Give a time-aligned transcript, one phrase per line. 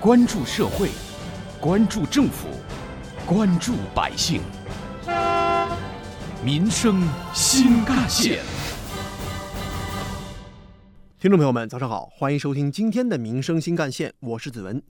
[0.00, 0.90] 关注社会，
[1.60, 2.46] 关注政府，
[3.26, 4.40] 关注百姓，
[6.44, 7.02] 民生
[7.34, 8.38] 新干线。
[11.18, 14.80] 听众朋友们，早上好，欢迎收听今天的《民生新干线》，我是子文。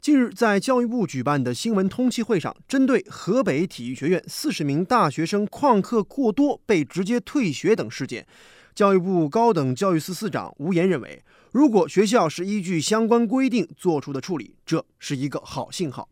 [0.00, 8.26] 近日，在教育部举办的新闻通气会上，针对河北体育学院四十名大学生旷课过多被直接退学等事件，
[8.74, 11.22] 教育部高等教育司司长吴岩认为，
[11.56, 16.06] 如果学校是依据相关规定做出的处理，这是一个好信号。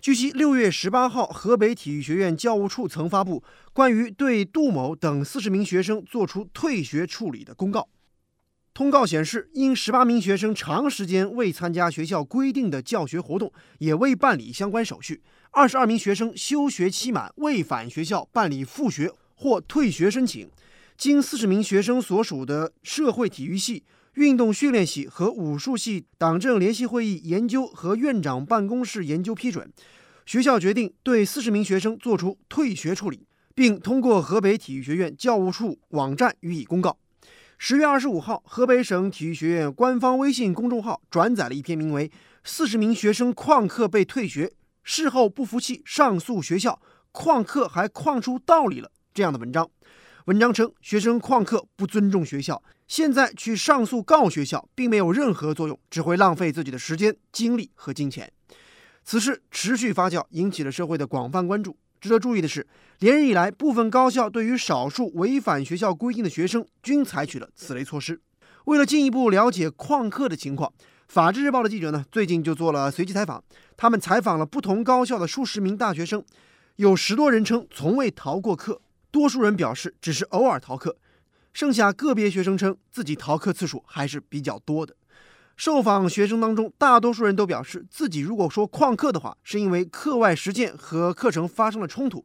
[0.00, 7.86] 据悉，六月十八号，河北体育学院教务处曾发布关于对杜某等四十名学生作出退学处理的公告。
[8.72, 15.16] 通告显示，因十八名学生长时间未参加学校规定的教学活动，也未办理相关手续；
[15.50, 20.48] 二十二名学生休学期满未返学校办理复学或退学申请，
[20.96, 23.84] 经四十名学生所属的社会体育系、
[24.18, 29.72] 运动训练系和武术系党政联席会议研究和院长办公室研究批准，
[30.26, 36.98] 学校决定对四十名学生作出退学处理，并通过河北体育学院教务处网站予以公告。
[37.58, 42.08] 十月二十五号，河北省体育学院官方微信公众号转载了一篇名为
[42.42, 44.52] 《四十名学生旷课被退学，
[44.82, 49.70] 事后不服气上诉学校，旷课还旷出道理了》这样的文章。
[50.24, 58.32] 文章称，学生旷课不尊重学校，现在去上诉告学校，并没有任何作用，只会浪费自己的时间、精力和金钱。
[59.04, 61.76] 此事持续发酵，引起了社会的广泛关注。
[62.00, 62.66] 值得注意的是，
[63.00, 68.20] 连日以来，部分高校对于少数违反学校规定的学生均采取了此类措施。
[68.64, 70.72] 为了进一步了解旷课的情况，
[71.08, 73.42] 法制日报的记者呢最近就做了随机采访。
[73.76, 76.24] 他们采访了不同高校的数十名大学生，
[76.76, 78.80] 有十多人称从未逃过课，
[79.10, 80.96] 多数人表示只是偶尔逃课，
[81.52, 84.94] 剩下个别学生称自己逃课次数还是比较多的。
[85.56, 92.20] 受访学生当中，大多数人都表示，自己如果说旷课的话，是因为课外实践和课程发生了冲突；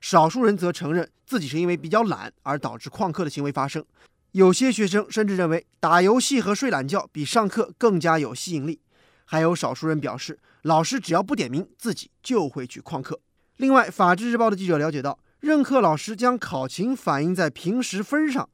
[0.00, 3.84] 少数人则承认自己是因为比较懒而导致旷课的行为发生。
[4.32, 8.80] 有些学生甚至认为打游戏和睡懒觉比上课更加有吸引力。
[9.24, 13.20] 还有少数人表示，老师只要不点名，自己就会去旷课。
[13.58, 18.48] 另外，法制日报的记者了解到，任课老师将考勤反映在平时分上，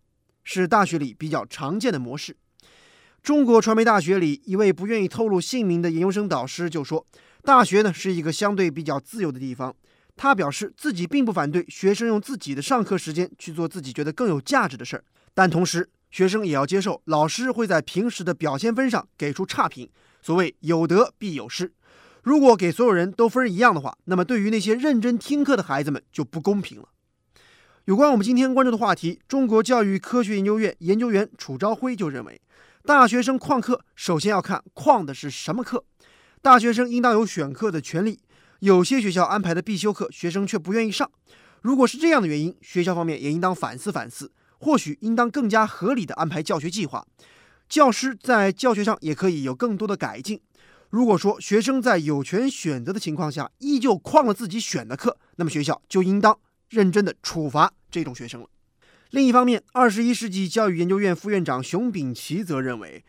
[0.50, 2.34] 是大学里比较常见的模式。
[3.22, 7.06] 中国传媒大学里一位不愿意透露姓名的研究生导师就说
[7.44, 9.76] ：“大学呢是一个相对比较自由的地方。”
[10.16, 15.04] 他表示自己并不反对学生用自己的上课时间去做自己觉得更有价值的事儿，
[15.34, 19.87] 但同时学生也要接受老师会在平时的表现分上给出差评。
[20.22, 21.70] 所谓有得必有失，
[22.22, 26.88] 如果给所有人都分一样的话，那么对于那些认真听课的孩子们就不公平了。
[27.88, 32.38] 有关我们今天关注的话题，中国教育科学研究院研究员楚朝晖就认为。
[32.84, 35.82] 大学生旷课，首先要看旷的是什么课。
[36.43, 38.21] 大学生应当有选课的权利。
[38.59, 41.10] 有些学校安排的必修课，学生却不愿意上。
[41.62, 47.06] 如果是这样的原因，学校方面也应当反思反思，或许应当更加合理的安排教学计划。
[47.70, 50.38] 教师在教学上也可以有更多的改进。
[50.91, 56.38] 如果说学生在有权选择的情况下，依旧旷了自己选的课，那么学校就应当
[56.69, 58.49] 认真的处罚这种学生了。
[59.10, 63.04] 另一方面，二十一世纪教育研究院副院长熊丙奇则认为，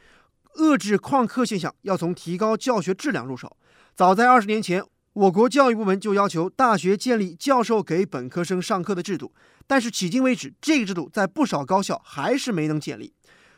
[0.57, 3.57] 遏制旷课现象要从提高教学质量入手。
[3.95, 9.33] 早在二十年前，我国教育部门就要求大学建立教授给本科生上课的制度，
[9.67, 13.13] 但是迄今为止，这个制度在不少高校还是没能建立。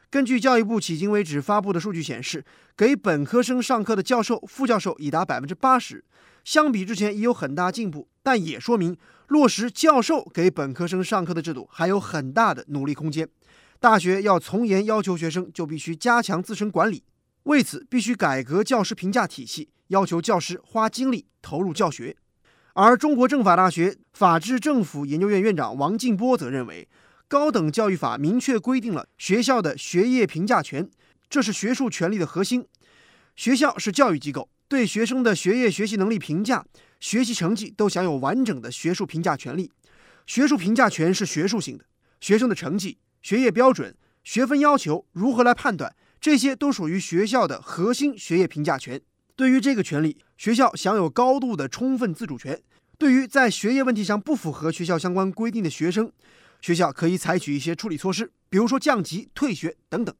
[0.09, 2.43] 根据教育部迄今为止发布的数据显示，
[2.75, 6.03] 给本科生上课的教授、副教授已达百分之八十，
[6.43, 8.97] 相比之前已有很大进步，但也说明。
[9.27, 13.29] 落实教授给本科生上课的制度还有很大的努力空间。
[13.79, 17.03] 大学要从严要求学生，就必须加强自身管理。
[17.43, 22.15] 为此，必须改革教师评价体系，要求教师花精力投入教学。
[22.73, 26.87] 而中国政法大学法治政府研究院院长王进波则认为，
[27.27, 30.89] 高等教育法明确规定了学校的学业评价权，
[31.29, 32.67] 这是学术权利的核心。
[33.35, 36.65] 学校是教育机构，对学生的学业学习能力评价。
[37.01, 39.69] 学习成绩都享有完整的学术评价权利，
[40.25, 41.83] 学术评价权是学术性的。
[42.21, 49.01] 学生的成绩、学业标准、学分要求如何来判断，这些都属于学校的核心学业评价权。
[49.35, 52.57] 对于这个权利，学校享有高度的充分自主权。
[52.97, 56.09] 对于在学业问题上不符合学校相关规定的学生，
[56.61, 60.15] 学校可以采取一些处理措施，比如说降级、退学等等。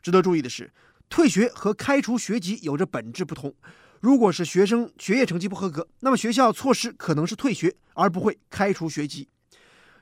[0.00, 0.70] 值得注意的是，
[1.08, 3.52] 退学和开除学籍有着本质不同。
[4.00, 9.28] 如果是学生学业成绩不合格，那么学校措施可能是退学，而不会开除学籍。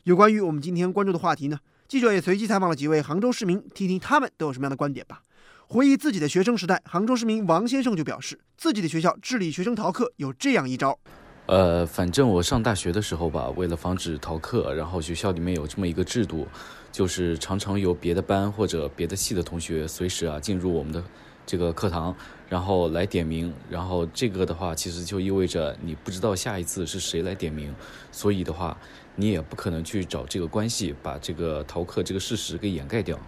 [0.05, 1.59] 有关于我们今天关注的话题呢，
[1.89, 5.23] 记者也随机采访了几位杭州市民，听听他们都有什么样的观点吧。
[5.67, 10.99] 回忆自己的学生时代，杭州市民王先生就表示，自己的学校治理学生逃课有这样一招。
[11.47, 16.47] 呃，反正我上大学的时候吧，为了防止逃课，然后学校里面有这么一个制度，
[16.93, 21.03] 就是常常有别的班或者别的系的同学随时啊进入我们的
[21.47, 22.15] 这个课堂，
[22.49, 27.75] 然后来点名，然后这个的话其实就意味着你不知道下一次是谁来点名，
[28.13, 28.77] 所以的话
[29.15, 33.19] 你也不可能去找这个关系把这个逃课这个事实给掩盖掉。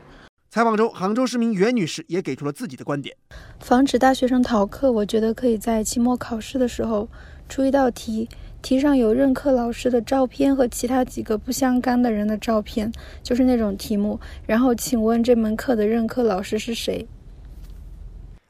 [0.51, 3.15] 采访中，杭州市民袁女士也给出了自己的观点：
[3.61, 7.09] 防止大学生逃课，我觉得可以在期末考试的时候。
[7.49, 8.29] 出一道题，
[8.61, 12.93] 题上有任课老师的照片和其他几个不相干的人的照片，
[13.23, 14.21] 就是那种题目。
[14.47, 17.09] 然后，请问这门课的任课老师是谁？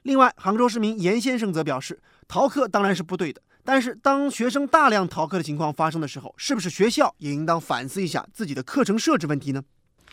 [0.09, 9.63] 另外，杭州市民严先生则表示，逃课当然是不对的，但是当学生大量逃课的情况发生的时候，是不是学校也应当反思一下自己的课程设置问题呢？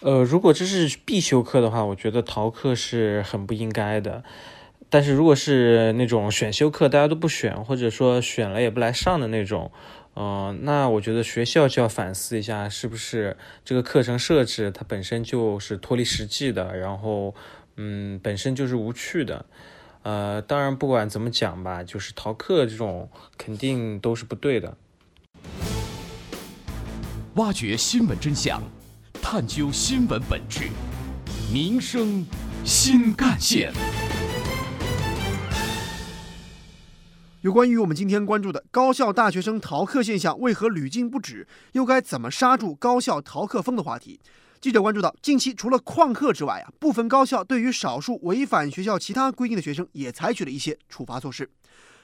[0.02, 4.22] 呃，如果这是必修课的话，我觉得逃课是很不应该的。
[4.90, 9.72] 但是如果是那种选修课，大家都不选，或者说选了也不来上的那种，
[10.18, 17.34] 嗯，那我觉得学校就要反思一下，是不是这个课程设置它本身就是脱离实际的，然后，
[17.78, 19.46] 嗯，本身就是无趣的。
[20.06, 23.10] 呃，当然不管怎么讲吧，就是逃课这种
[23.40, 24.78] 肯定都是不对的。
[27.38, 28.62] 挖掘新闻真相，
[29.14, 30.70] 探究新闻本质，
[31.52, 32.24] 民生
[32.64, 33.74] 新干线。
[37.42, 44.20] 有关于我们今天关注的高校大学生逃课现象为何屡禁不止，又该怎么刹住高校逃课风的话题，
[44.66, 51.48] 记者关注到，近期除了旷课之外啊，部分高校对于少数违反学校其他规定的学生也采取了一些处罚措施。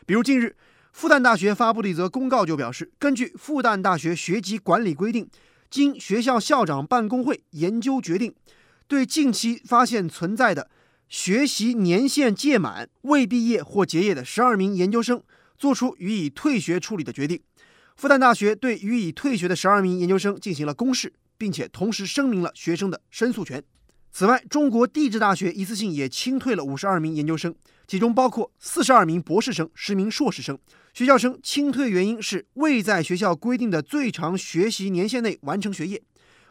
[0.05, 0.55] 比如近日，
[0.93, 5.27] 复旦大学发布的一则公告就表示，根据复旦大学学籍管理规定，
[5.71, 8.35] 经学校校长办公会研究决定，
[8.87, 10.69] 对近期发现存在的。
[11.09, 15.23] 学习年限届满未毕业或结业的十二名研究生
[15.57, 17.41] 作出予以退学处理的决定。
[17.95, 23.63] 复旦大学对予以退学的十二名研究生进行了公示，并且同时声明了学生的申诉权。
[24.11, 27.55] 此外，中国地质大学一次性也清退了五十二名研究生，
[27.87, 30.59] 其中包括四十二名博士生、十名硕士生。
[30.93, 36.03] 学校称，清退原因是未在学校规定的最长学习年限内完成学业，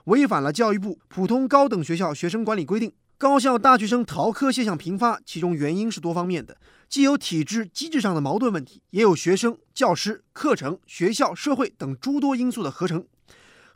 [0.07, 2.93] 违反了教育部普通高等学校学生管理规定。
[3.17, 6.57] 高校大学生逃课现象频发，其中原因是多方面的，
[6.89, 13.07] 既有体制机制上的矛盾问题，也有学生、教师、课程、学校、社会等诸多因素的合成，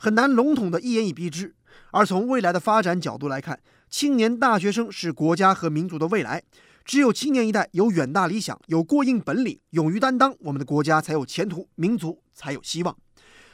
[0.05, 1.55] 很难笼统的一言以蔽之。
[1.89, 3.59] 而从未来的发展角度来看，
[3.89, 6.43] 青年大学生是国家和民族的未来，
[6.83, 12.95] 只有青年一代有远大理想、有过硬本领、勇于担当，我们的国家才有前途，民族才有希望。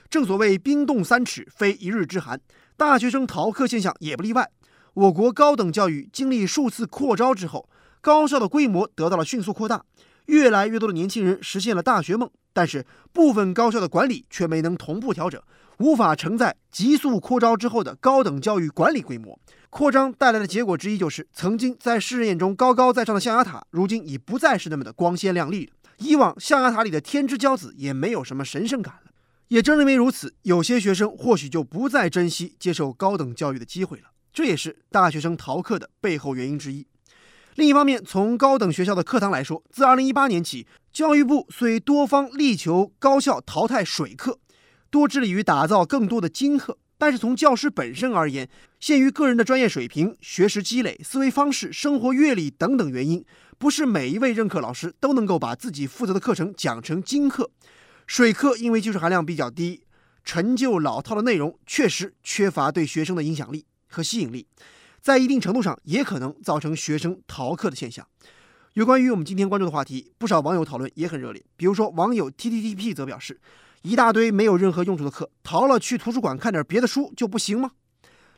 [0.10, 2.42] 正所谓冰冻三尺，非一日之寒，
[2.76, 4.52] 大学生逃课现象也不例外。
[4.94, 7.70] 我国高等教育经历数次扩招之后，
[8.02, 9.86] 高校的规模得到了迅速扩大，
[10.26, 12.30] 越来越多的年轻人实现了大学梦。
[12.54, 15.42] 但是，部分高校的管理却没能同步调整，
[15.80, 19.40] 无法承载急速扩招之后的高等教育管理规模。
[19.70, 25.72] 扩张带来的结果之一就是，曾经在世人眼中高高在上的象牙塔，如今已不再是那么的光鲜亮丽。
[25.98, 29.12] 以往象牙塔里的天之骄子也没有什么神圣感了。
[29.48, 34.06] 也正因为如此，有些学生或许就不再珍惜接受高等教育的机会了。
[34.34, 36.88] 这也是大学生逃课的背后原因之一。
[37.56, 44.40] 另一方面，从高等学校的课堂来说，自2018年起，教育部虽多方力求高校淘汰水课，
[44.90, 53.24] 多致力于打造更多的精课，但是从教师本身而言，限于个人的专业水平、学识积累、思维方式、生活阅历等等原因，
[53.58, 57.52] 不是每一位任课老师都能够把自己负责的课程讲成精课。
[58.08, 59.84] 水课因为技术含量比较低，
[60.24, 63.66] 陈旧老套的内容确实缺乏对学生的影响力。
[63.94, 64.48] 和吸引力，
[65.02, 68.08] 在一定程度上也可能造成学生逃课的现象。
[68.74, 71.44] 有关于我们今天关注的话题，不少网友讨论也很热烈。
[71.58, 73.42] 比如说，网友 T T T P 则表示，
[73.82, 77.72] 一大堆没有任何用处的课，逃了去图书馆看点别的书就不行吗？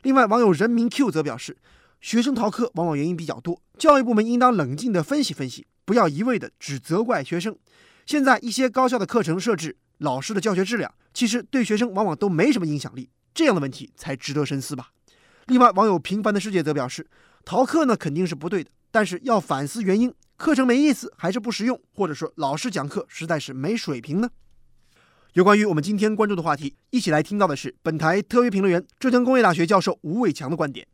[0.02, 1.56] 另外，网友人民 Q 则表示，
[2.00, 7.56] 学生逃课往往原因比较多，教育部门应当冷静地分析分析，不要一味地只责怪学生。
[8.06, 14.88] 现在一些高校的课程设置、老师的教学质量，其实对学生往往都没什么影响力，这样的问题才值得深思吧。
[15.46, 17.06] 另外，网友平凡的世界则表示，
[17.44, 24.30] 逃课呢肯定是不对的，但是要反思原因，课程没意思还是不实用，或者说老师讲课实在是没水平呢？
[25.34, 30.86] 有关于我们今天关注的话题，一起来听到的是本台特约评论员、浙江工业大学教授吴伟强的观点。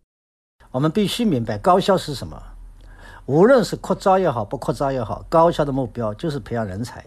[0.73, 2.43] 我们必须明白高校是什么，
[3.27, 7.05] 无论是扩招也好，不扩招也好，高校的目标就是培养人才。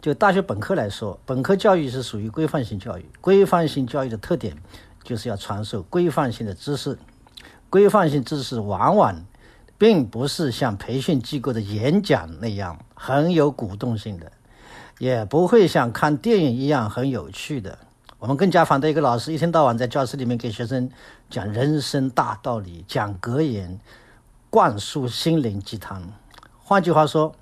[0.00, 4.56] 就大学本科来说，本科教育是属于规范性教育，规范性教育的特点。
[5.08, 6.98] 就是要传授规范性的知识，
[7.70, 9.24] 规范性知识往往
[9.78, 14.30] 并不是像培训机构的演讲那样很有鼓动性的，
[14.98, 17.78] 也不会像看电影一样很有趣的。
[18.18, 20.90] 我们更加反对一个老师一天到晚在教室里面给学生
[21.30, 23.80] 讲人生大道理、讲格言、
[24.50, 26.02] 灌输心灵鸡汤。
[26.58, 27.34] 换句话说，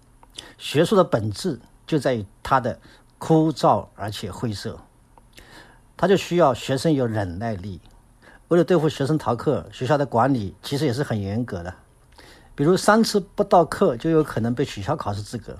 [0.56, 2.78] 学术的本质就在于它的
[3.18, 4.78] 枯燥而且晦涩，
[5.96, 7.80] 他就需要学生有忍耐力。
[8.48, 11.74] 为了对付学生逃课，学校的管理其实也是很严格的。
[12.54, 15.56] 比如三次不到课就有可能被取消考试资格，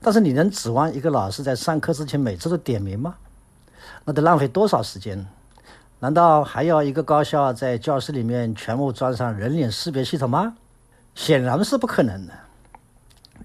[0.00, 3.16] 但是你能指望一个老师在上课之前每次都点名吗？
[4.04, 5.26] 那得浪费多少时间？
[6.00, 10.56] 难道还要一个高校在教室里面全部装上人脸识别系统吗？
[11.14, 12.32] 显然是不可能的。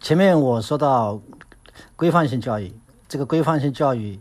[0.02, 1.22] 前面我说到
[1.96, 2.74] 规范性教育，
[3.08, 4.20] 这个规范性教育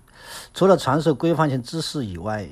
[0.54, 2.48] 除了传授规范性知识以外，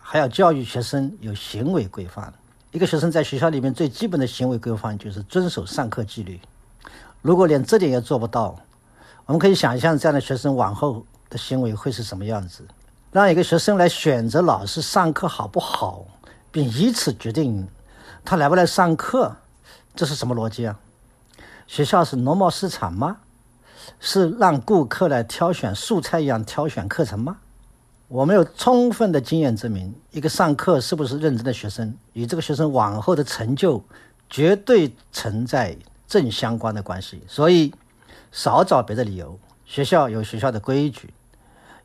[0.00, 2.32] 还要教育学生有行为规范。
[2.70, 6.40] 一个学生在学校里面最基本的行为规范就是遵守上课纪律。
[7.20, 8.58] 如果连这点也做不到，
[9.26, 12.66] 我们可以想象这样的学生往后的行为会是什么样子。
[13.12, 16.06] 让一个学生来选择老师上课好不好，
[16.50, 17.68] 并以此决定
[18.24, 19.36] 他来不来上课，
[19.94, 20.78] 这是什么逻辑啊？
[21.66, 23.18] 学校是农贸市场吗？
[24.00, 27.38] 是让顾客来挑选素菜一样挑选课程吗？
[28.08, 33.82] 我们有充分的经验证明，一个上课是不是认真的学生，与这个学生往后的成就
[34.28, 37.22] 绝对存在正相关的关系。
[37.26, 37.72] 所以，
[38.30, 39.38] 少找别的理由。
[39.64, 41.14] 学校有学校的规矩，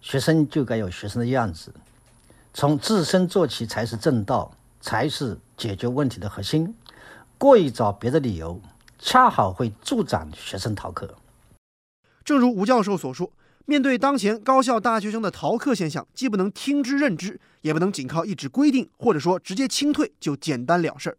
[0.01, 1.73] 学生就该有学生的样子。
[2.53, 4.51] 从自身做起才是正道，
[4.81, 6.75] 才是解决问题的核心。
[7.37, 8.59] 过于找别的理由，
[8.99, 11.15] 恰好会助长学生逃课。
[12.27, 13.31] 正如吴教授所说。
[13.67, 21.17] 面对当前高校大学生的逃课现象，既不能听之任之，也不能仅靠一纸规定或者说直接清退就简单了事儿，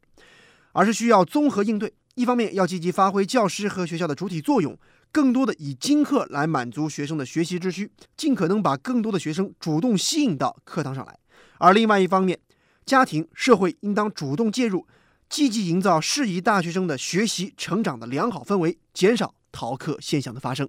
[0.72, 1.94] 而是需要综合应对。
[2.14, 4.78] 一方面要积极发挥教师和学校的主体作用，
[5.10, 11.14] 更多的以精课来满足学生的学习之需，尽可能把更多的学生主动吸引到课堂上来；
[11.58, 12.38] 而另外一方面，
[12.84, 14.86] 家庭、社会应当主动介入，
[15.30, 20.68] 积极营造适宜大学生的学习成长的良好氛围，减少逃课现象的发生。